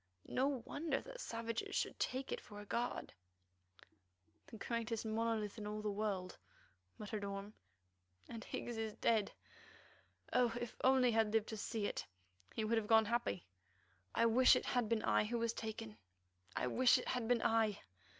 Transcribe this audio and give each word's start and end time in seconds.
"No 0.25 0.63
wonder 0.65 0.99
that 0.99 1.21
savages 1.21 1.75
should 1.75 1.99
take 1.99 2.31
it 2.31 2.41
for 2.41 2.59
a 2.59 2.65
god." 2.65 3.13
"The 4.47 4.57
greatest 4.57 5.05
monolith 5.05 5.59
in 5.59 5.67
all 5.67 5.83
the 5.83 5.91
world," 5.91 6.39
muttered 6.97 7.23
Orme, 7.23 7.53
"and 8.27 8.43
Higgs 8.43 8.77
is 8.77 8.93
dead. 8.93 9.31
Oh! 10.33 10.55
if 10.59 10.75
only 10.83 11.09
he 11.11 11.15
had 11.15 11.31
lived 11.33 11.49
to 11.49 11.55
see 11.57 11.85
it, 11.85 12.07
he 12.55 12.63
would 12.63 12.79
have 12.79 12.87
gone 12.87 13.05
happy. 13.05 13.45
I 14.15 14.25
wish 14.25 14.55
it 14.55 14.65
had 14.65 14.89
been 14.89 15.03
I 15.03 15.25
who 15.25 15.37
was 15.37 15.53
taken; 15.53 15.99
I 16.55 16.65
wish 16.65 16.97
it 16.97 17.09
had 17.09 17.27
been 17.27 17.43
I!" 17.43 17.79